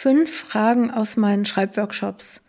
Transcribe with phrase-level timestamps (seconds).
[0.00, 2.40] Fünf Fragen aus meinen Schreibworkshops.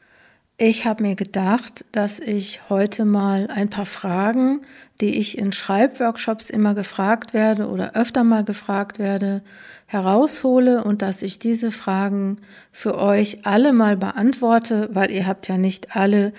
[0.57, 4.62] Ich habe mir gedacht, dass ich heute mal ein paar Fragen,
[5.02, 9.42] die ich in Schreibworkshops immer gefragt werde oder öfter mal gefragt werde,
[9.88, 12.38] heraushole und dass ich diese Fragen
[12.72, 16.34] für euch alle mal beantworte, weil ihr habt ja nicht alle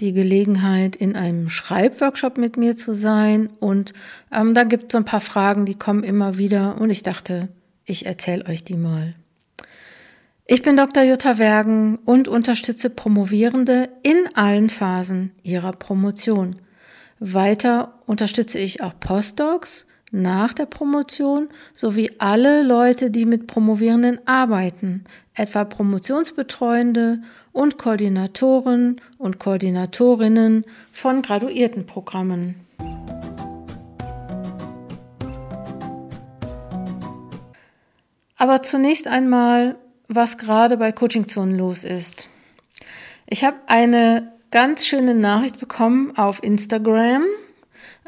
[0.00, 3.48] die Gelegenheit, in einem Schreibworkshop mit mir zu sein.
[3.60, 3.92] Und
[4.32, 7.46] ähm, da gibt es so ein paar Fragen, die kommen immer wieder und ich dachte,
[7.84, 9.14] ich erzähle euch die mal.
[10.50, 11.02] Ich bin Dr.
[11.02, 16.56] Jutta Wergen und unterstütze Promovierende in allen Phasen ihrer Promotion.
[17.20, 25.04] Weiter unterstütze ich auch Postdocs nach der Promotion sowie alle Leute, die mit Promovierenden arbeiten,
[25.34, 27.20] etwa Promotionsbetreuende
[27.52, 32.54] und Koordinatoren und Koordinatorinnen von Graduiertenprogrammen.
[38.38, 39.76] Aber zunächst einmal
[40.08, 42.28] was gerade bei Coaching Zonen los ist.
[43.28, 47.24] Ich habe eine ganz schöne Nachricht bekommen auf Instagram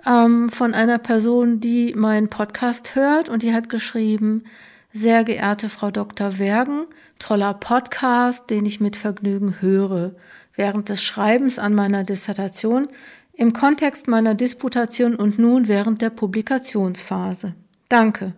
[0.06, 4.44] ähm, von einer Person, die meinen Podcast hört und die hat geschrieben,
[4.92, 6.38] sehr geehrte Frau Dr.
[6.38, 6.86] Wergen,
[7.18, 10.14] toller Podcast, den ich mit Vergnügen höre,
[10.54, 12.88] während des Schreibens an meiner Dissertation,
[13.34, 17.54] im Kontext meiner Disputation und nun während der Publikationsphase.
[17.88, 18.34] Danke.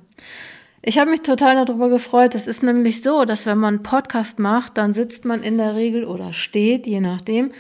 [0.85, 2.35] Ich habe mich total darüber gefreut.
[2.35, 5.77] Es ist nämlich so, dass wenn man einen Podcast macht, dann sitzt man in der
[5.77, 7.53] Regel oder steht, je nachdem,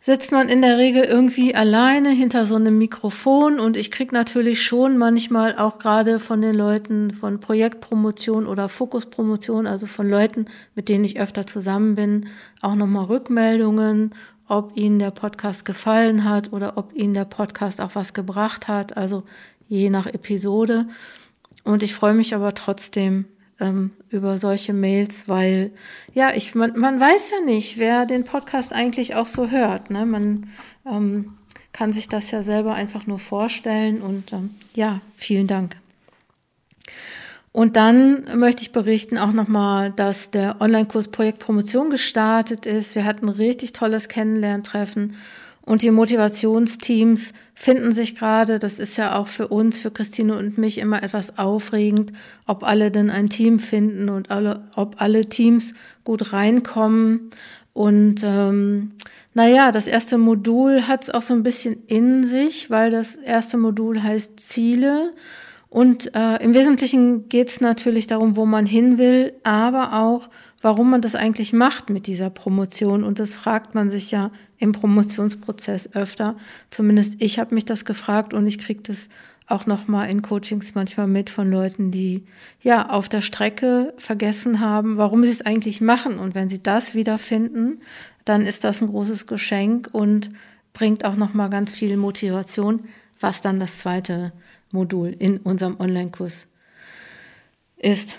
[0.00, 4.62] sitzt man in der Regel irgendwie alleine hinter so einem Mikrofon und ich krieg natürlich
[4.62, 10.88] schon manchmal auch gerade von den Leuten von Projektpromotion oder Fokuspromotion, also von Leuten, mit
[10.88, 12.28] denen ich öfter zusammen bin,
[12.62, 14.14] auch nochmal Rückmeldungen,
[14.48, 18.96] ob ihnen der Podcast gefallen hat oder ob ihnen der Podcast auch was gebracht hat,
[18.96, 19.24] also
[19.68, 20.86] je nach Episode.
[21.66, 23.24] Und ich freue mich aber trotzdem
[23.58, 25.72] ähm, über solche Mails, weil
[26.14, 29.90] ja, ich man, man weiß ja nicht, wer den Podcast eigentlich auch so hört.
[29.90, 30.06] Ne?
[30.06, 30.46] Man
[30.86, 31.34] ähm,
[31.72, 35.76] kann sich das ja selber einfach nur vorstellen und ähm, ja, vielen Dank.
[37.50, 42.94] Und dann möchte ich berichten auch nochmal, dass der Online-Kurs Projekt Promotion gestartet ist.
[42.94, 45.16] Wir hatten ein richtig tolles Kennenlerntreffen
[45.66, 50.58] und die Motivationsteams finden sich gerade, das ist ja auch für uns, für Christine und
[50.58, 52.12] mich immer etwas aufregend,
[52.46, 55.74] ob alle denn ein Team finden und alle, ob alle Teams
[56.04, 57.30] gut reinkommen.
[57.72, 58.92] Und ähm,
[59.34, 63.56] naja, das erste Modul hat es auch so ein bisschen in sich, weil das erste
[63.56, 65.14] Modul heißt Ziele.
[65.68, 70.28] Und äh, im Wesentlichen geht es natürlich darum, wo man hin will, aber auch,
[70.66, 73.04] warum man das eigentlich macht mit dieser Promotion.
[73.04, 76.34] Und das fragt man sich ja im Promotionsprozess öfter.
[76.70, 79.08] Zumindest ich habe mich das gefragt und ich kriege das
[79.46, 82.24] auch noch mal in Coachings manchmal mit von Leuten, die
[82.60, 86.18] ja auf der Strecke vergessen haben, warum sie es eigentlich machen.
[86.18, 87.80] Und wenn sie das wiederfinden,
[88.24, 90.30] dann ist das ein großes Geschenk und
[90.72, 92.88] bringt auch noch mal ganz viel Motivation,
[93.20, 94.32] was dann das zweite
[94.72, 96.48] Modul in unserem Online-Kurs
[97.76, 98.18] ist.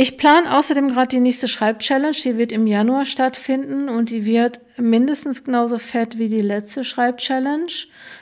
[0.00, 4.60] Ich plane außerdem gerade die nächste Schreibchallenge, die wird im Januar stattfinden und die wird
[4.76, 7.72] mindestens genauso fett wie die letzte Schreibchallenge.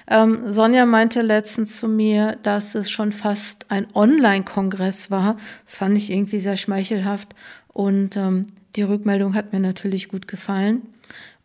[0.08, 5.36] Ähm, Sonja meinte letztens zu mir, dass es schon fast ein Online-Kongress war.
[5.66, 7.34] Das fand ich irgendwie sehr schmeichelhaft
[7.68, 10.80] und ähm, die Rückmeldung hat mir natürlich gut gefallen.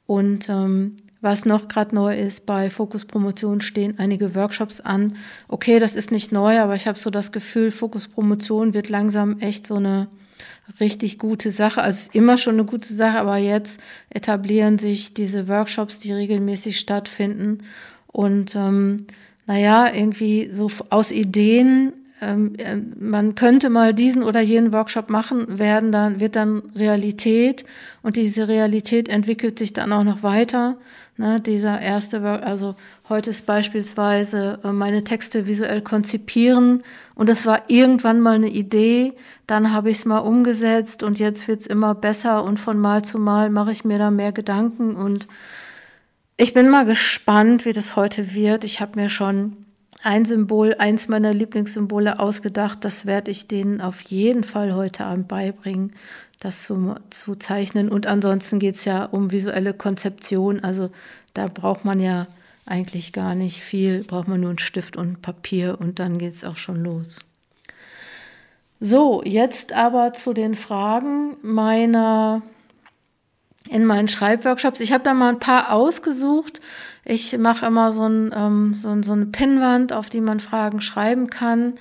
[0.06, 5.12] Und ähm, was noch gerade neu ist, bei Fokus Promotion stehen einige Workshops an.
[5.50, 9.38] Okay, das ist nicht neu, aber ich habe so das Gefühl, Fokus Promotion wird langsam
[9.40, 10.08] echt so eine
[10.80, 11.82] richtig gute Sache.
[11.82, 17.60] Also immer schon eine gute Sache, aber jetzt etablieren sich diese Workshops, die regelmäßig stattfinden.
[18.08, 19.08] Und ähm,
[19.48, 25.60] naja, irgendwie so aus Ideen, ähm, äh, man könnte mal diesen oder jenen Workshop machen,
[25.60, 27.66] werden dann, wird dann Realität
[28.04, 30.78] und diese Realität entwickelt sich dann auch noch weiter.
[31.22, 32.74] Ne, dieser erste, also
[33.08, 36.82] heute ist beispielsweise äh, meine Texte visuell konzipieren
[37.14, 39.14] und das war irgendwann mal eine Idee,
[39.46, 43.06] dann habe ich es mal umgesetzt und jetzt wird es immer besser und von Mal
[43.06, 45.28] zu Mal mache ich mir da mehr Gedanken und
[46.38, 48.64] ich bin mal gespannt, wie das heute wird.
[48.64, 49.58] Ich habe mir schon
[50.02, 52.84] ein Symbol, eins meiner Lieblingssymbole ausgedacht.
[52.84, 55.94] Das werde ich denen auf jeden Fall heute Abend beibringen
[56.42, 57.88] das zu, zu zeichnen.
[57.88, 60.60] Und ansonsten geht es ja um visuelle Konzeption.
[60.60, 60.90] Also
[61.34, 62.28] da braucht man ja
[62.66, 66.44] eigentlich gar nicht viel, braucht man nur einen Stift und Papier und dann geht es
[66.44, 67.20] auch schon los.
[68.80, 72.42] So, jetzt aber zu den Fragen meiner
[73.70, 74.80] in meinen Schreibworkshops.
[74.80, 76.60] Ich habe da mal ein paar ausgesucht.
[77.06, 81.30] Ich mache immer so, ein, ähm, so, so eine Pinnwand, auf die man Fragen schreiben
[81.30, 81.76] kann.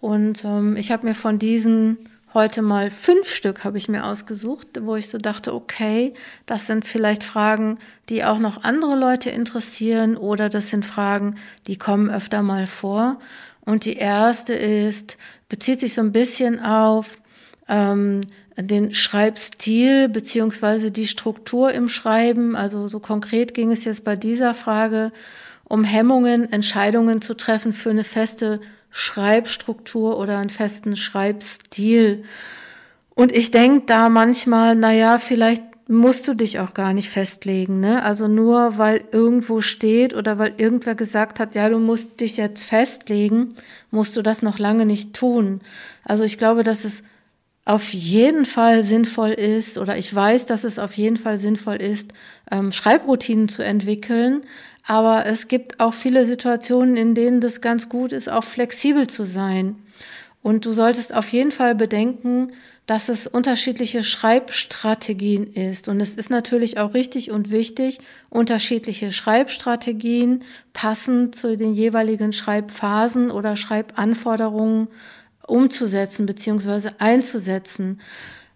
[0.00, 4.68] Und ähm, ich habe mir von diesen heute mal fünf Stück habe ich mir ausgesucht,
[4.82, 6.12] wo ich so dachte, okay,
[6.44, 7.78] das sind vielleicht Fragen,
[8.10, 11.36] die auch noch andere Leute interessieren oder das sind Fragen,
[11.66, 13.18] die kommen öfter mal vor.
[13.62, 15.16] Und die erste ist,
[15.48, 17.16] bezieht sich so ein bisschen auf
[17.68, 18.20] ähm,
[18.58, 22.54] den Schreibstil beziehungsweise die Struktur im Schreiben.
[22.54, 25.10] Also so konkret ging es jetzt bei dieser Frage
[25.64, 28.60] um Hemmungen, Entscheidungen zu treffen für eine feste
[28.98, 32.24] Schreibstruktur oder einen festen Schreibstil.
[33.14, 37.78] Und ich denke da manchmal, na ja, vielleicht musst du dich auch gar nicht festlegen,
[37.78, 38.02] ne?
[38.02, 42.62] Also nur weil irgendwo steht oder weil irgendwer gesagt hat, ja, du musst dich jetzt
[42.62, 43.56] festlegen,
[43.90, 45.60] musst du das noch lange nicht tun.
[46.02, 47.02] Also ich glaube, dass es
[47.66, 52.12] auf jeden Fall sinnvoll ist, oder ich weiß, dass es auf jeden Fall sinnvoll ist,
[52.50, 54.40] ähm, Schreibroutinen zu entwickeln,
[54.86, 59.24] aber es gibt auch viele Situationen, in denen das ganz gut ist, auch flexibel zu
[59.24, 59.76] sein.
[60.42, 62.52] Und du solltest auf jeden Fall bedenken,
[62.86, 65.88] dass es unterschiedliche Schreibstrategien ist.
[65.88, 67.98] Und es ist natürlich auch richtig und wichtig,
[68.30, 74.86] unterschiedliche Schreibstrategien passend zu den jeweiligen Schreibphasen oder Schreibanforderungen
[75.44, 76.90] umzusetzen bzw.
[76.98, 78.00] einzusetzen.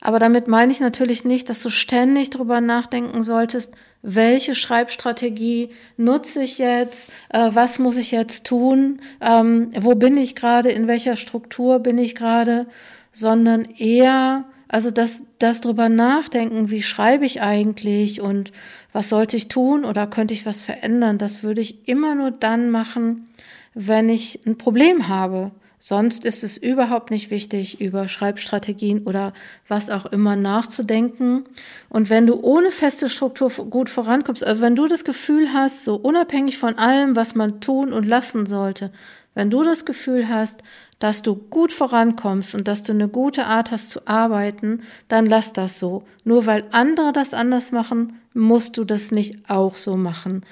[0.00, 6.42] Aber damit meine ich natürlich nicht, dass du ständig darüber nachdenken solltest, welche Schreibstrategie nutze
[6.42, 11.16] ich jetzt, äh, was muss ich jetzt tun, ähm, wo bin ich gerade, in welcher
[11.16, 12.66] Struktur bin ich gerade,
[13.12, 18.52] sondern eher, also das, das drüber nachdenken, wie schreibe ich eigentlich und
[18.92, 22.70] was sollte ich tun oder könnte ich was verändern, das würde ich immer nur dann
[22.70, 23.28] machen,
[23.74, 25.50] wenn ich ein Problem habe.
[25.82, 29.32] Sonst ist es überhaupt nicht wichtig, über Schreibstrategien oder
[29.66, 31.44] was auch immer nachzudenken.
[31.88, 35.96] Und wenn du ohne feste Struktur gut vorankommst, also wenn du das Gefühl hast, so
[35.96, 38.92] unabhängig von allem, was man tun und lassen sollte,
[39.34, 40.62] wenn du das Gefühl hast,
[40.98, 45.54] dass du gut vorankommst und dass du eine gute Art hast zu arbeiten, dann lass
[45.54, 46.04] das so.
[46.24, 50.44] Nur weil andere das anders machen, musst du das nicht auch so machen.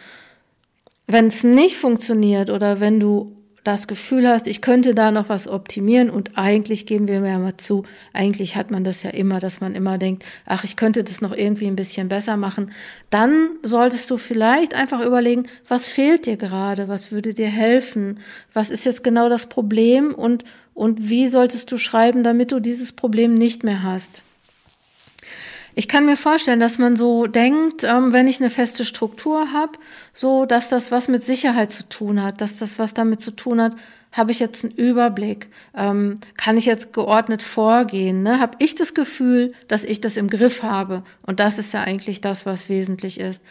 [1.07, 3.38] Wenn es nicht funktioniert oder wenn du
[3.69, 7.57] das Gefühl hast, ich könnte da noch was optimieren und eigentlich geben wir mir mal
[7.57, 11.21] zu, eigentlich hat man das ja immer, dass man immer denkt, ach, ich könnte das
[11.21, 12.73] noch irgendwie ein bisschen besser machen,
[13.11, 18.21] dann solltest du vielleicht einfach überlegen, was fehlt dir gerade, was würde dir helfen,
[18.53, 20.15] was ist jetzt genau das Problem?
[20.15, 24.25] Und, und wie solltest du schreiben, damit du dieses Problem nicht mehr hast.
[25.79, 29.79] Ich kann mir vorstellen, dass man so denkt, ähm, wenn ich eine feste Struktur habe,
[30.13, 33.63] so dass das was mit Sicherheit zu tun hat, dass das was damit zu tun
[33.63, 33.77] hat,
[34.13, 35.47] habe ich jetzt einen Überblick,
[35.77, 38.41] ähm, kann ich jetzt geordnet vorgehen, ne?
[38.41, 42.21] habe ich das Gefühl, dass ich das im Griff habe und das ist ja eigentlich
[42.21, 43.45] das, was wesentlich ist.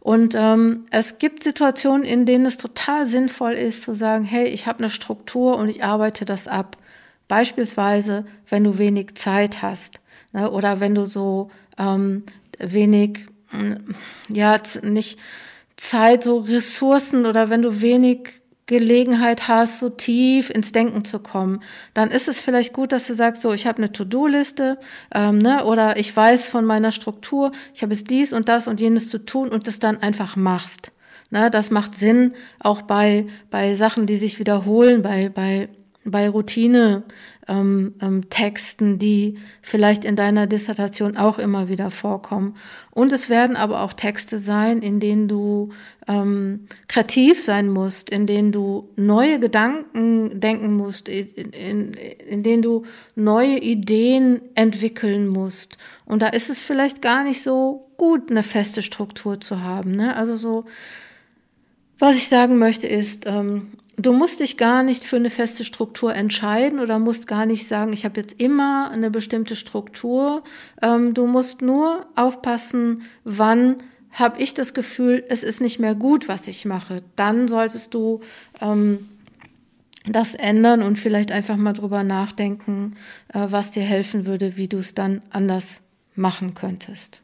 [0.00, 4.66] Und ähm, es gibt Situationen, in denen es total sinnvoll ist zu sagen, hey, ich
[4.66, 6.76] habe eine Struktur und ich arbeite das ab.
[7.26, 10.50] Beispielsweise, wenn du wenig Zeit hast ne?
[10.50, 11.50] oder wenn du so
[11.80, 12.24] ähm,
[12.58, 13.92] wenig, mm,
[14.32, 15.18] ja, nicht
[15.76, 18.40] Zeit, so Ressourcen oder wenn du wenig
[18.70, 21.60] Gelegenheit hast, so tief ins Denken zu kommen,
[21.92, 24.78] dann ist es vielleicht gut, dass du sagst, so, ich habe eine To-Do-Liste
[25.12, 28.78] ähm, ne, oder ich weiß von meiner Struktur, ich habe es dies und das und
[28.78, 30.92] jenes zu tun und das dann einfach machst.
[31.30, 35.68] Ne, das macht Sinn, auch bei, bei Sachen, die sich wiederholen, bei, bei,
[36.04, 37.02] bei Routine,
[37.50, 42.56] ähm, ähm, Texten, die vielleicht in deiner Dissertation auch immer wieder vorkommen.
[42.92, 45.70] Und es werden aber auch Texte sein, in denen du
[46.06, 51.94] ähm, kreativ sein musst, in denen du neue Gedanken denken musst, in, in,
[52.28, 52.84] in denen du
[53.16, 55.76] neue Ideen entwickeln musst.
[56.06, 59.90] Und da ist es vielleicht gar nicht so gut, eine feste Struktur zu haben.
[59.90, 60.14] Ne?
[60.14, 60.66] Also so,
[61.98, 66.14] was ich sagen möchte ist, ähm, Du musst dich gar nicht für eine feste Struktur
[66.14, 70.42] entscheiden oder musst gar nicht sagen, ich habe jetzt immer eine bestimmte Struktur.
[70.80, 73.76] Ähm, du musst nur aufpassen, wann
[74.10, 77.02] habe ich das Gefühl, es ist nicht mehr gut, was ich mache.
[77.14, 78.20] Dann solltest du
[78.62, 79.06] ähm,
[80.06, 82.96] das ändern und vielleicht einfach mal drüber nachdenken,
[83.34, 85.82] äh, was dir helfen würde, wie du es dann anders
[86.14, 87.20] machen könntest.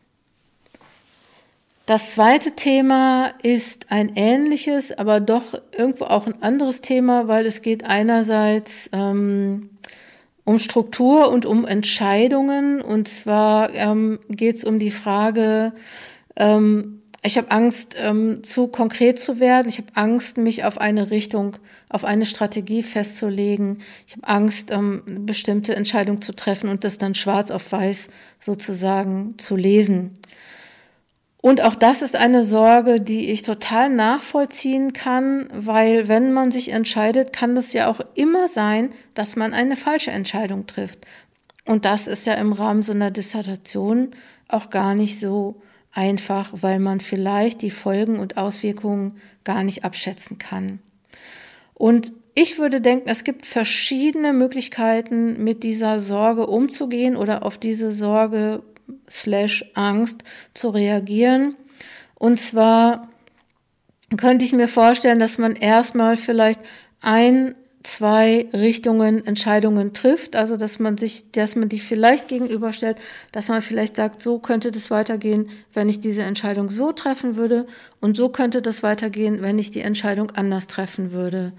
[1.87, 7.63] Das zweite Thema ist ein ähnliches, aber doch irgendwo auch ein anderes Thema, weil es
[7.63, 9.71] geht einerseits ähm,
[10.43, 12.83] um Struktur und um Entscheidungen.
[12.83, 15.73] Und zwar ähm, geht es um die Frage,
[16.35, 19.69] ähm, ich habe Angst, ähm, zu konkret zu werden.
[19.69, 21.57] Ich habe Angst, mich auf eine Richtung,
[21.89, 23.79] auf eine Strategie festzulegen.
[24.09, 28.09] Ich habe Angst, ähm, bestimmte Entscheidungen zu treffen und das dann schwarz auf weiß
[28.41, 30.15] sozusagen zu lesen.
[31.43, 36.71] Und auch das ist eine Sorge, die ich total nachvollziehen kann, weil wenn man sich
[36.71, 41.07] entscheidet, kann das ja auch immer sein, dass man eine falsche Entscheidung trifft.
[41.65, 44.13] Und das ist ja im Rahmen so einer Dissertation
[44.49, 45.61] auch gar nicht so
[45.93, 50.79] einfach, weil man vielleicht die Folgen und Auswirkungen gar nicht abschätzen kann.
[51.75, 57.93] Und ich würde denken, es gibt verschiedene Möglichkeiten, mit dieser Sorge umzugehen oder auf diese
[57.93, 58.63] Sorge
[59.09, 60.25] slash Angst
[60.55, 61.57] zu reagieren.
[62.15, 63.09] Und zwar
[64.17, 66.61] könnte ich mir vorstellen, dass man erstmal vielleicht
[67.01, 67.55] ein
[67.87, 72.99] zwei Richtungen Entscheidungen trifft, also dass man sich, dass man die vielleicht gegenüberstellt,
[73.31, 77.67] dass man vielleicht sagt, so könnte das weitergehen, wenn ich diese Entscheidung so treffen würde
[78.01, 81.53] und so könnte das weitergehen, wenn ich die Entscheidung anders treffen würde.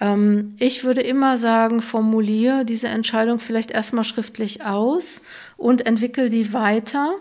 [0.00, 5.22] Ähm, ich würde immer sagen, formuliere diese Entscheidung vielleicht erstmal schriftlich aus
[5.56, 7.14] und entwickel die weiter.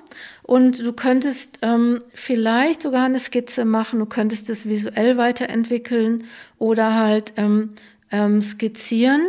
[0.44, 6.26] Und du könntest ähm, vielleicht sogar eine Skizze machen, du könntest es visuell weiterentwickeln
[6.58, 7.72] oder halt ähm,
[8.12, 9.22] ähm, skizzieren.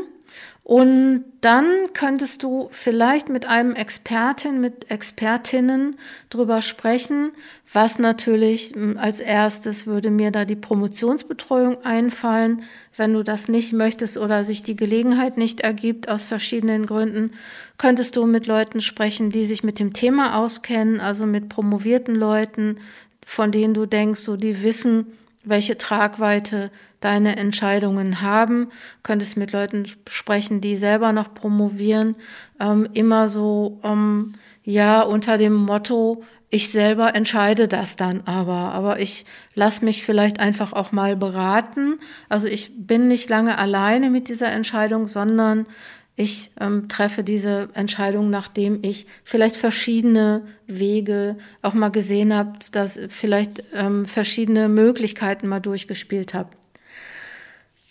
[0.68, 5.94] Und dann könntest du vielleicht mit einem Expertin, mit Expertinnen
[6.28, 7.30] drüber sprechen,
[7.72, 12.64] was natürlich hm, als erstes würde mir da die Promotionsbetreuung einfallen.
[12.96, 17.34] Wenn du das nicht möchtest oder sich die Gelegenheit nicht ergibt aus verschiedenen Gründen,
[17.78, 22.78] könntest du mit Leuten sprechen, die sich mit dem Thema auskennen, also mit promovierten Leuten,
[23.24, 25.12] von denen du denkst, so die wissen,
[25.46, 28.68] welche Tragweite deine Entscheidungen haben,
[29.02, 32.16] könntest mit Leuten sprechen, die selber noch promovieren,
[32.60, 34.34] ähm, immer so, ähm,
[34.64, 40.38] ja, unter dem Motto, ich selber entscheide das dann aber, aber ich lass mich vielleicht
[40.38, 41.98] einfach auch mal beraten.
[42.28, 45.66] Also ich bin nicht lange alleine mit dieser Entscheidung, sondern
[46.16, 52.98] ich ähm, treffe diese Entscheidung, nachdem ich vielleicht verschiedene Wege auch mal gesehen habe, dass
[53.08, 56.50] vielleicht ähm, verschiedene Möglichkeiten mal durchgespielt habe.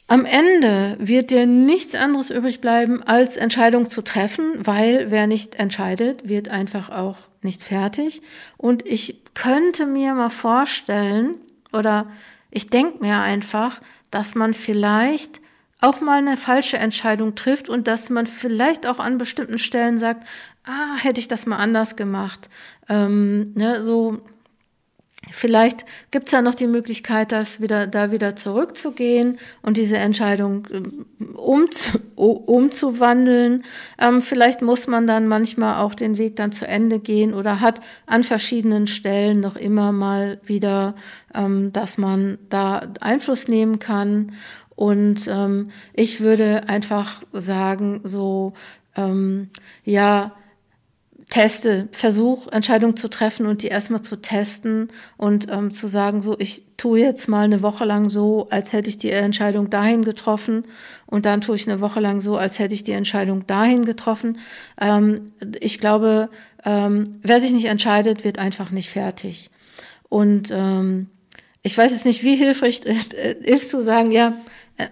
[0.07, 5.55] Am Ende wird dir nichts anderes übrig bleiben, als Entscheidung zu treffen, weil wer nicht
[5.55, 8.21] entscheidet, wird einfach auch nicht fertig.
[8.57, 11.35] Und ich könnte mir mal vorstellen,
[11.73, 12.07] oder
[12.51, 15.41] ich denke mir einfach, dass man vielleicht
[15.81, 20.27] auch mal eine falsche Entscheidung trifft und dass man vielleicht auch an bestimmten Stellen sagt,
[20.63, 22.49] ah, hätte ich das mal anders gemacht.
[22.89, 24.21] Ähm, ne, so
[25.31, 30.67] Vielleicht gibt es ja noch die Möglichkeit, das wieder, da wieder zurückzugehen und diese Entscheidung
[30.71, 31.05] ähm,
[31.35, 31.65] um,
[32.15, 33.63] umzuwandeln.
[33.99, 37.81] Ähm, vielleicht muss man dann manchmal auch den Weg dann zu Ende gehen oder hat
[38.05, 40.95] an verschiedenen Stellen noch immer mal wieder,
[41.33, 44.33] ähm, dass man da Einfluss nehmen kann.
[44.75, 48.53] Und ähm, ich würde einfach sagen, so,
[48.95, 49.49] ähm,
[49.83, 50.33] ja,
[51.29, 56.35] teste, versuch Entscheidungen zu treffen und die erstmal zu testen und ähm, zu sagen, so,
[56.37, 60.65] ich tue jetzt mal eine Woche lang so, als hätte ich die Entscheidung dahin getroffen
[61.07, 64.37] und dann tue ich eine Woche lang so, als hätte ich die Entscheidung dahin getroffen.
[64.79, 66.29] Ähm, ich glaube,
[66.63, 69.49] ähm, wer sich nicht entscheidet, wird einfach nicht fertig.
[70.09, 71.07] Und ähm,
[71.63, 74.33] ich weiß jetzt nicht, wie hilfreich es ist zu sagen, ja,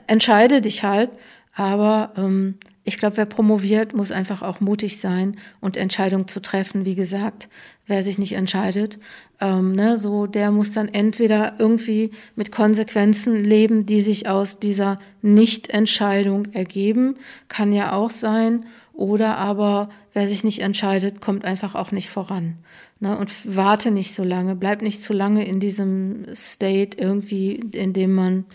[0.08, 1.12] entscheide dich halt,
[1.56, 6.84] aber ähm, ich glaube, wer promoviert, muss einfach auch mutig sein und Entscheidungen zu treffen.
[6.84, 7.48] Wie gesagt,
[7.88, 9.00] wer sich nicht entscheidet,
[9.40, 15.00] ähm, ne, so der muss dann entweder irgendwie mit Konsequenzen leben, die sich aus dieser
[15.22, 17.16] Nichtentscheidung ergeben,
[17.48, 22.58] kann ja auch sein, oder aber wer sich nicht entscheidet, kommt einfach auch nicht voran.
[23.00, 27.94] Ne, und warte nicht so lange, bleib nicht zu lange in diesem State irgendwie, in
[27.94, 28.46] dem man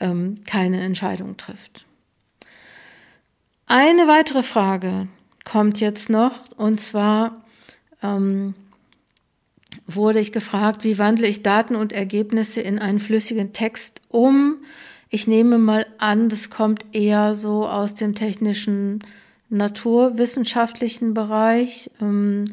[0.00, 1.84] ähm, keine Entscheidung trifft.
[3.66, 5.06] Eine weitere Frage
[5.44, 7.44] kommt jetzt noch, und zwar
[8.02, 8.54] ähm,
[9.86, 14.56] wurde ich gefragt, wie wandle ich Daten und Ergebnisse in einen flüssigen Text um?
[15.08, 19.00] Ich nehme mal an, das kommt eher so aus dem technischen,
[19.48, 21.90] naturwissenschaftlichen Bereich.
[22.00, 22.46] Ähm,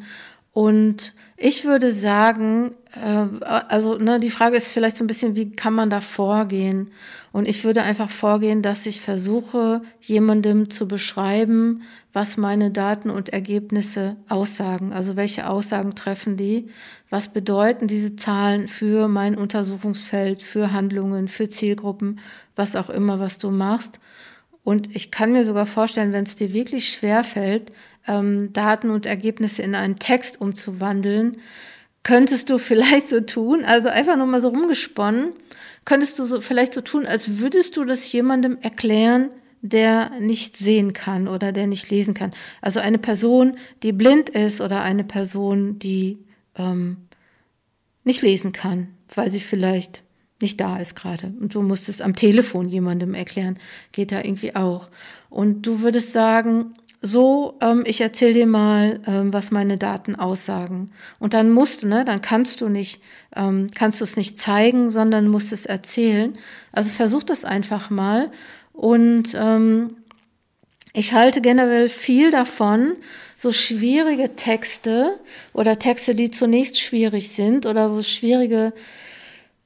[0.58, 5.52] und ich würde sagen, äh, also ne, die Frage ist vielleicht so ein bisschen, wie
[5.52, 6.90] kann man da vorgehen?
[7.30, 13.28] Und ich würde einfach vorgehen, dass ich versuche, jemandem zu beschreiben, was meine Daten und
[13.28, 14.92] Ergebnisse aussagen.
[14.92, 16.70] Also welche Aussagen treffen die?
[17.08, 22.18] Was bedeuten diese Zahlen für mein Untersuchungsfeld, für Handlungen, für Zielgruppen,
[22.56, 24.00] was auch immer, was du machst?
[24.64, 27.70] Und ich kann mir sogar vorstellen, wenn es dir wirklich schwer fällt,
[28.08, 31.36] ähm, Daten und Ergebnisse in einen Text umzuwandeln,
[32.02, 35.32] könntest du vielleicht so tun, also einfach nur mal so rumgesponnen,
[35.84, 40.92] könntest du so, vielleicht so tun, als würdest du das jemandem erklären, der nicht sehen
[40.92, 42.30] kann oder der nicht lesen kann.
[42.60, 46.18] Also eine Person, die blind ist oder eine Person, die
[46.56, 46.98] ähm,
[48.04, 50.04] nicht lesen kann, weil sie vielleicht
[50.40, 51.32] nicht da ist gerade.
[51.40, 53.58] Und du musst es am Telefon jemandem erklären,
[53.92, 54.88] geht da irgendwie auch.
[55.30, 60.90] Und du würdest sagen, so, ähm, ich erzähle dir mal, ähm, was meine Daten aussagen.
[61.20, 63.00] Und dann musst du, ne, dann kannst du nicht,
[63.36, 66.32] ähm, kannst du es nicht zeigen, sondern musst es erzählen.
[66.72, 68.32] Also versuch das einfach mal.
[68.72, 69.96] Und ähm,
[70.92, 72.96] ich halte generell viel davon,
[73.36, 75.20] so schwierige Texte
[75.52, 78.72] oder Texte, die zunächst schwierig sind oder wo schwierige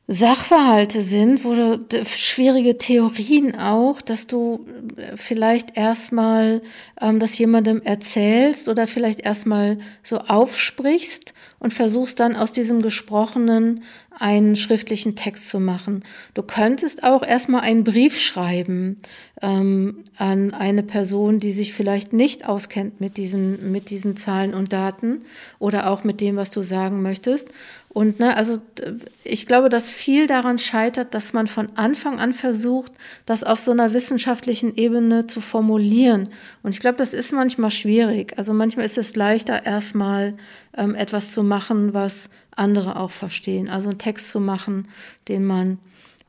[0.08, 4.66] Sachverhalte sind, wo du schwierige Theorien auch, dass du
[4.96, 6.60] äh, vielleicht erstmal
[7.00, 13.84] ähm, das jemandem erzählst oder vielleicht erstmal so aufsprichst und versuchst dann aus diesem Gesprochenen
[14.18, 16.04] einen schriftlichen Text zu machen.
[16.34, 19.00] Du könntest auch erstmal einen Brief schreiben
[19.40, 24.72] ähm, an eine Person, die sich vielleicht nicht auskennt mit diesen, mit diesen Zahlen und
[24.72, 25.24] Daten
[25.58, 27.48] oder auch mit dem, was du sagen möchtest.
[27.88, 28.58] Und ne, also
[29.22, 32.92] ich glaube, dass viel daran scheitert, dass man von Anfang an versucht,
[33.26, 36.30] das auf so einer wissenschaftlichen Ebene zu formulieren.
[36.62, 38.32] Und ich glaube, das ist manchmal schwierig.
[38.38, 40.34] Also manchmal ist es leichter, erstmal
[40.74, 43.68] ähm, etwas zu machen, was andere auch verstehen.
[43.68, 44.88] Also einen Text zu machen,
[45.28, 45.78] den man,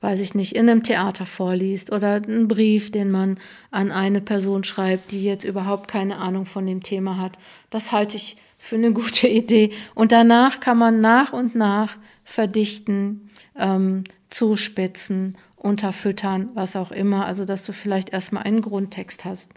[0.01, 3.39] weiß ich nicht, in einem Theater vorliest oder einen Brief, den man
[3.71, 7.37] an eine Person schreibt, die jetzt überhaupt keine Ahnung von dem Thema hat.
[7.69, 9.71] Das halte ich für eine gute Idee.
[9.95, 13.27] Und danach kann man nach und nach verdichten,
[13.57, 17.25] ähm, zuspitzen, unterfüttern, was auch immer.
[17.25, 19.51] Also, dass du vielleicht erstmal einen Grundtext hast.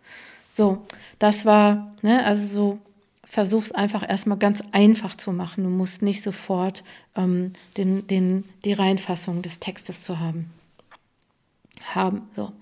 [0.53, 0.87] So,
[1.19, 2.79] das war, ne, also so,
[3.29, 5.65] versuch's einfach erstmal ganz einfach zu machen.
[5.65, 6.85] Du musst nicht sofort
[7.17, 10.51] ähm, den, den, die Reinfassung des Textes zu haben.
[11.95, 12.53] Haben, so.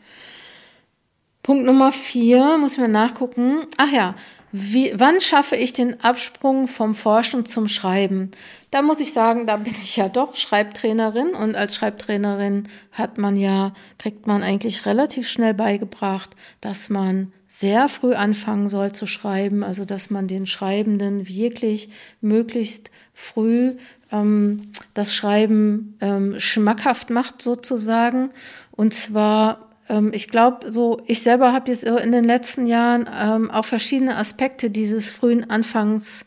[1.43, 3.67] Punkt Nummer vier, muss ich mal nachgucken.
[3.77, 4.15] Ach ja,
[4.57, 8.31] wie, wann schaffe ich den Absprung vom Forschen zum Schreiben?
[8.71, 13.35] Da muss ich sagen, da bin ich ja doch Schreibtrainerin und als Schreibtrainerin hat man
[13.35, 19.65] ja, kriegt man eigentlich relativ schnell beigebracht, dass man sehr früh anfangen soll zu schreiben,
[19.65, 21.89] also dass man den Schreibenden wirklich
[22.21, 23.75] möglichst früh
[24.13, 28.31] ähm, das Schreiben ähm, schmackhaft macht sozusagen.
[28.71, 33.51] Und zwar ähm, ich glaube, so ich selber habe jetzt in den letzten Jahren ähm,
[33.51, 36.25] auch verschiedene Aspekte dieses frühen Anfangs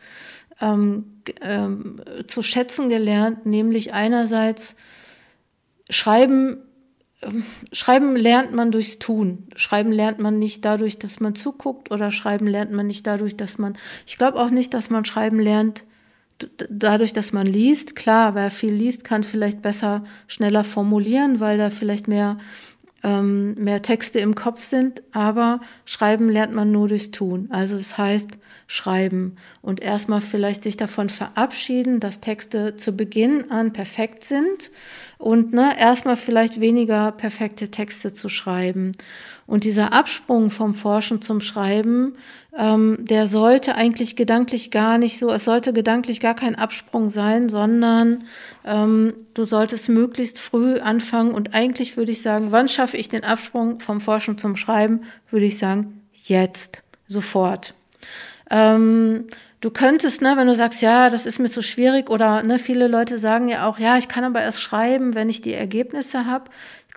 [0.62, 4.76] ähm, ähm, zu schätzen gelernt, nämlich einerseits
[5.90, 6.58] Schreiben.
[7.22, 9.48] Ähm, schreiben lernt man durchs Tun.
[9.56, 13.58] Schreiben lernt man nicht dadurch, dass man zuguckt oder Schreiben lernt man nicht dadurch, dass
[13.58, 13.78] man.
[14.06, 15.84] Ich glaube auch nicht, dass man Schreiben lernt
[16.70, 17.96] dadurch, dass man liest.
[17.96, 22.38] Klar, wer viel liest, kann vielleicht besser, schneller formulieren, weil da vielleicht mehr
[23.04, 27.48] ähm, mehr Texte im Kopf sind, aber schreiben lernt man nur durchs Tun.
[27.52, 33.72] Also das heißt schreiben und erstmal vielleicht sich davon verabschieden, dass Texte zu Beginn an
[33.72, 34.72] perfekt sind
[35.18, 38.92] und ne, erstmal vielleicht weniger perfekte Texte zu schreiben.
[39.48, 42.16] Und dieser Absprung vom Forschen zum Schreiben,
[42.56, 47.50] ähm, der sollte eigentlich gedanklich gar nicht so, es sollte gedanklich gar kein Absprung sein,
[47.50, 48.26] sondern
[48.66, 51.32] ähm, du solltest möglichst früh anfangen.
[51.32, 55.02] Und eigentlich würde ich sagen, wann schaffe ich den Absprung vom Forschen zum Schreiben?
[55.30, 57.74] Würde ich sagen, jetzt, sofort.
[58.50, 59.28] Ähm,
[59.62, 62.88] du könntest, ne, wenn du sagst, ja, das ist mir zu schwierig, oder ne, viele
[62.88, 66.46] Leute sagen ja auch, ja, ich kann aber erst schreiben, wenn ich die Ergebnisse habe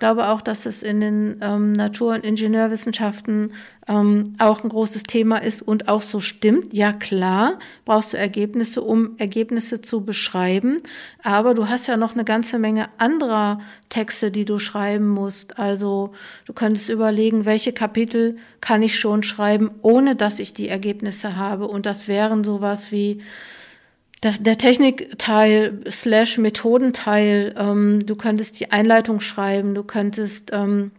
[0.01, 3.53] glaube auch, dass es in den ähm, Natur- und Ingenieurwissenschaften
[3.87, 6.73] ähm, auch ein großes Thema ist und auch so stimmt.
[6.73, 10.77] Ja klar, brauchst du Ergebnisse, um Ergebnisse zu beschreiben,
[11.21, 13.59] aber du hast ja noch eine ganze Menge anderer
[13.89, 15.59] Texte, die du schreiben musst.
[15.59, 16.13] Also
[16.47, 21.67] du könntest überlegen, welche Kapitel kann ich schon schreiben, ohne dass ich die Ergebnisse habe.
[21.67, 23.21] Und das wären sowas wie
[24.21, 30.91] das, der Technikteil slash Methodenteil, ähm, du könntest die Einleitung schreiben, du könntest, ähm,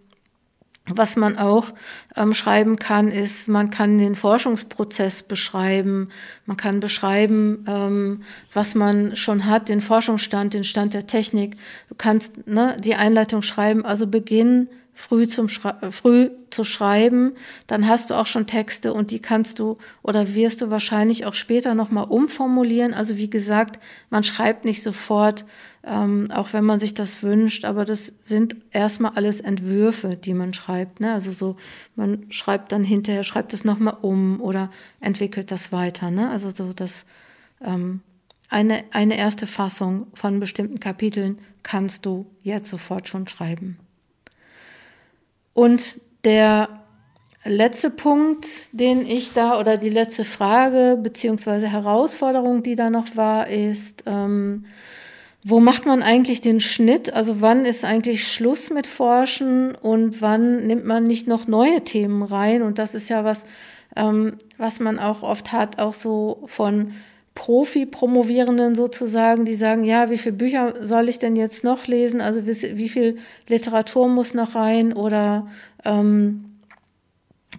[0.86, 1.72] was man auch
[2.16, 6.08] ähm, schreiben kann, ist, man kann den Forschungsprozess beschreiben,
[6.46, 11.56] man kann beschreiben, ähm, was man schon hat, den Forschungsstand, den Stand der Technik.
[11.88, 17.32] Du kannst ne, die Einleitung schreiben, also Beginn früh, zum früh zu schreiben,
[17.66, 21.34] dann hast du auch schon Texte und die kannst du oder wirst du wahrscheinlich auch
[21.34, 22.92] später nochmal umformulieren.
[22.92, 23.78] Also wie gesagt,
[24.10, 25.44] man schreibt nicht sofort,
[25.84, 30.52] ähm, auch wenn man sich das wünscht, aber das sind erstmal alles Entwürfe, die man
[30.52, 31.00] schreibt.
[31.00, 31.12] Ne?
[31.12, 31.56] Also so,
[31.96, 36.10] man schreibt dann hinterher, schreibt es nochmal um oder entwickelt das weiter.
[36.10, 36.30] Ne?
[36.30, 37.06] Also so das
[37.64, 38.02] ähm,
[38.48, 43.78] eine, eine erste Fassung von bestimmten Kapiteln kannst du jetzt sofort schon schreiben.
[45.54, 46.68] Und der
[47.44, 53.48] letzte Punkt, den ich da oder die letzte Frage beziehungsweise Herausforderung, die da noch war,
[53.48, 54.64] ist, ähm,
[55.44, 57.12] wo macht man eigentlich den Schnitt?
[57.12, 62.22] Also wann ist eigentlich Schluss mit Forschen und wann nimmt man nicht noch neue Themen
[62.22, 62.62] rein?
[62.62, 63.44] Und das ist ja was,
[63.96, 66.92] ähm, was man auch oft hat, auch so von
[67.34, 72.20] Profi-Promovierenden sozusagen, die sagen, ja, wie viele Bücher soll ich denn jetzt noch lesen?
[72.20, 73.18] Also wie, wie viel
[73.48, 74.92] Literatur muss noch rein?
[74.92, 75.48] Oder
[75.84, 76.58] ähm,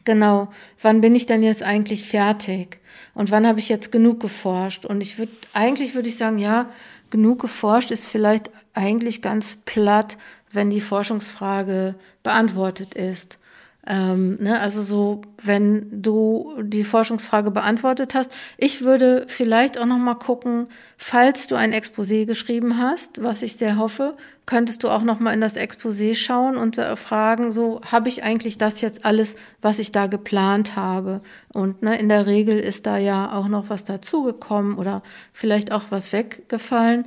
[0.06, 0.50] genau,
[0.82, 2.80] wann bin ich denn jetzt eigentlich fertig?
[3.16, 4.86] Und wann habe ich jetzt genug geforscht?
[4.86, 6.70] Und ich würde, eigentlich würde ich sagen, ja,
[7.10, 10.18] genug geforscht ist vielleicht eigentlich ganz platt,
[10.52, 13.40] wenn die Forschungsfrage beantwortet ist.
[13.86, 19.98] Ähm, ne, also so, wenn du die Forschungsfrage beantwortet hast, ich würde vielleicht auch noch
[19.98, 20.68] mal gucken,
[20.98, 24.16] falls du ein Exposé geschrieben hast, was ich sehr hoffe,
[24.46, 28.24] könntest du auch noch mal in das Exposé schauen und äh, fragen, so habe ich
[28.24, 31.20] eigentlich das jetzt alles, was ich da geplant habe?
[31.54, 35.84] Und ne, in der Regel ist da ja auch noch was dazugekommen oder vielleicht auch
[35.90, 37.06] was weggefallen.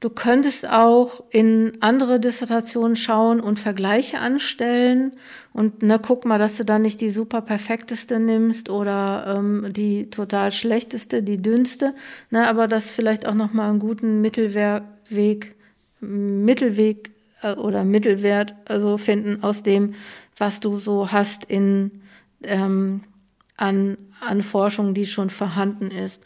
[0.00, 5.16] Du könntest auch in andere Dissertationen schauen und Vergleiche anstellen
[5.52, 10.08] und ne, guck mal, dass du da nicht die super perfekteste nimmst oder ähm, die
[10.08, 11.94] total schlechteste, die dünnste,
[12.30, 15.56] ne, aber das vielleicht auch noch mal einen guten Mittelweg,
[16.00, 17.10] Mittelweg
[17.42, 19.94] äh, oder Mittelwert also finden aus dem,
[20.36, 22.02] was du so hast in
[22.44, 23.00] ähm,
[23.56, 26.22] an, an Forschung, die schon vorhanden ist.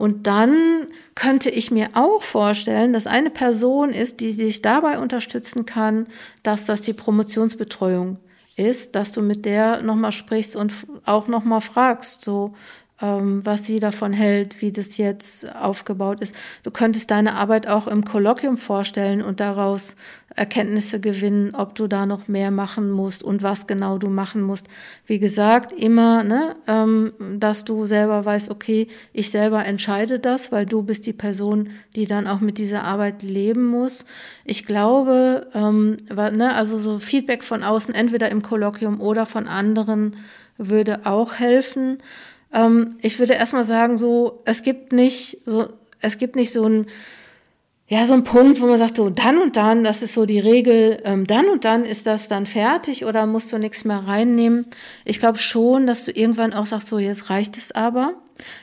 [0.00, 5.66] Und dann könnte ich mir auch vorstellen, dass eine Person ist, die dich dabei unterstützen
[5.66, 6.06] kann,
[6.42, 8.16] dass das die Promotionsbetreuung
[8.56, 10.72] ist, dass du mit der nochmal sprichst und
[11.04, 12.54] auch nochmal fragst, so,
[13.00, 16.34] was sie davon hält, wie das jetzt aufgebaut ist.
[16.62, 19.96] Du könntest deine Arbeit auch im Kolloquium vorstellen und daraus
[20.36, 24.68] Erkenntnisse gewinnen, ob du da noch mehr machen musst und was genau du machen musst.
[25.04, 30.66] Wie gesagt, immer, ne, ähm, dass du selber weißt, okay, ich selber entscheide das, weil
[30.66, 34.06] du bist die Person, die dann auch mit dieser Arbeit leben muss.
[34.44, 40.16] Ich glaube, ähm, ne, also so Feedback von außen, entweder im Kolloquium oder von anderen,
[40.58, 41.98] würde auch helfen.
[42.52, 45.68] Ähm, ich würde erstmal sagen, so, es gibt nicht so,
[46.00, 46.86] es gibt nicht so ein,
[47.88, 50.38] ja, so ein Punkt, wo man sagt, so dann und dann, das ist so die
[50.38, 54.66] Regel, ähm, dann und dann ist das dann fertig oder musst du nichts mehr reinnehmen.
[55.04, 58.14] Ich glaube schon, dass du irgendwann auch sagst, so jetzt reicht es aber,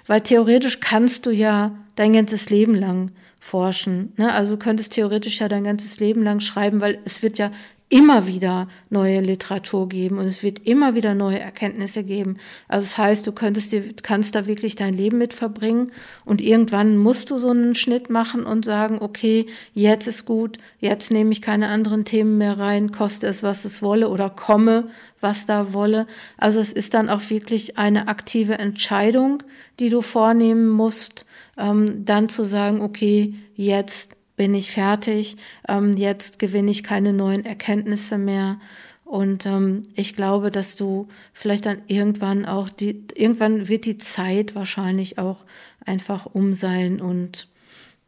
[0.06, 4.14] weil theoretisch kannst du ja dein ganzes Leben lang forschen.
[4.18, 4.34] Ne?
[4.34, 7.52] Also du könntest theoretisch ja dein ganzes Leben lang schreiben, weil es wird ja
[7.90, 12.38] immer wieder neue Literatur geben und es wird immer wieder neue Erkenntnisse geben.
[12.68, 15.94] Also das heißt, du könntest dir, kannst da wirklich dein Leben mit verbringen
[16.26, 21.12] und irgendwann musst du so einen Schnitt machen und sagen, okay, jetzt ist gut, jetzt
[21.12, 24.90] nehme ich keine anderen Themen mehr rein, koste es, was es wolle oder komme,
[25.22, 26.08] was da wolle.
[26.38, 29.44] Also es ist dann auch wirklich eine aktive Entscheidung,
[29.80, 31.26] die du vornehmen musst,
[31.58, 35.36] ähm, dann zu sagen, okay, jetzt bin ich fertig,
[35.68, 38.60] ähm, jetzt gewinne ich keine neuen Erkenntnisse mehr.
[39.04, 44.56] Und ähm, ich glaube, dass du vielleicht dann irgendwann auch die, irgendwann wird die Zeit
[44.56, 45.46] wahrscheinlich auch
[45.86, 47.48] einfach um sein und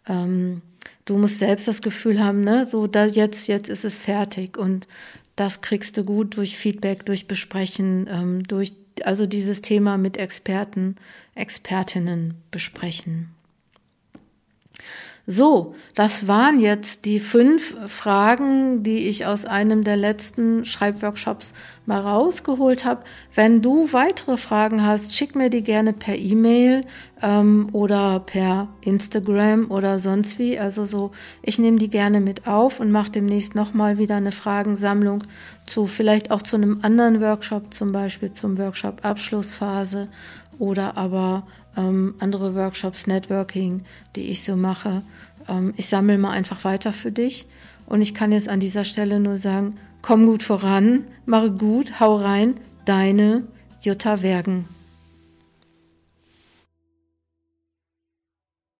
[0.07, 0.61] ähm,
[1.05, 4.87] du musst selbst das Gefühl haben, ne, so da jetzt, jetzt ist es fertig und
[5.37, 8.73] das kriegst du gut durch Feedback, durch Besprechen, ähm, durch
[9.05, 10.97] also dieses Thema mit Experten,
[11.33, 13.29] Expertinnen besprechen.
[15.25, 21.53] So, das waren jetzt die fünf Fragen, die ich aus einem der letzten Schreibworkshops
[21.85, 23.03] mal rausgeholt habe.
[23.35, 26.85] Wenn du weitere Fragen hast, schick mir die gerne per E-Mail
[27.21, 30.57] ähm, oder per Instagram oder sonst wie.
[30.57, 31.11] Also so,
[31.43, 35.23] ich nehme die gerne mit auf und mache demnächst nochmal wieder eine Fragensammlung
[35.67, 40.07] zu, vielleicht auch zu einem anderen Workshop, zum Beispiel zum Workshop Abschlussphase
[40.57, 41.43] oder aber
[41.77, 43.83] ähm, andere Workshops, Networking,
[44.15, 45.01] die ich so mache.
[45.47, 47.47] Ähm, ich sammle mal einfach weiter für dich.
[47.85, 52.15] Und ich kann jetzt an dieser Stelle nur sagen, komm gut voran, mache gut, hau
[52.15, 52.55] rein,
[52.85, 53.43] deine
[53.81, 54.65] Jutta Wergen.